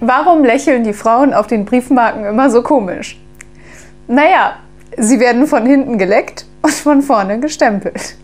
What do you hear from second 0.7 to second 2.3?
die Frauen auf den Briefmarken